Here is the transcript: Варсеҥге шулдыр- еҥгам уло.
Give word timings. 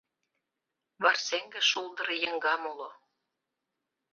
Варсеҥге 1.01 1.61
шулдыр- 1.69 2.07
еҥгам 2.27 2.61
уло. 2.71 2.89